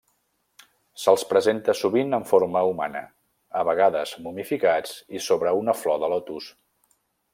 [1.01, 3.03] Se'ls representa sovint amb forma humana,
[3.59, 6.49] a vegades momificats i sobre una flor de lotus.